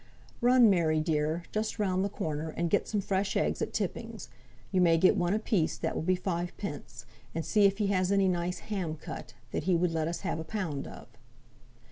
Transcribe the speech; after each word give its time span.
"Run, 0.41 0.67
Mary 0.67 0.99
dear, 0.99 1.43
just 1.51 1.77
round 1.77 2.03
the 2.03 2.09
corner, 2.09 2.49
and 2.49 2.71
get 2.71 2.87
some 2.87 3.01
fresh 3.01 3.37
eggs 3.37 3.61
at 3.61 3.71
Tipping's 3.71 4.29
(you 4.71 4.81
may 4.81 4.97
get 4.97 5.15
one 5.15 5.35
a 5.35 5.37
piece, 5.37 5.77
that 5.77 5.93
will 5.93 6.01
be 6.01 6.15
five 6.15 6.57
pence), 6.57 7.05
and 7.35 7.45
see 7.45 7.65
if 7.65 7.77
he 7.77 7.85
has 7.89 8.11
any 8.11 8.27
nice 8.27 8.57
ham 8.73 8.95
cut, 8.95 9.35
that 9.51 9.65
he 9.65 9.75
would 9.75 9.91
let 9.91 10.07
us 10.07 10.21
have 10.21 10.39
a 10.39 10.43
pound 10.43 10.87
of." 10.87 11.07